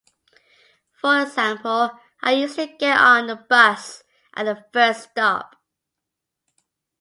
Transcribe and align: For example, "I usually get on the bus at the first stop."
For 0.93 1.21
example, 1.21 1.91
"I 2.23 2.31
usually 2.31 2.75
get 2.75 2.97
on 2.99 3.27
the 3.27 3.35
bus 3.35 4.01
at 4.33 4.45
the 4.47 4.65
first 4.73 5.11
stop." 5.11 5.57